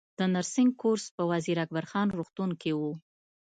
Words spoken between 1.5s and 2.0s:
اکبر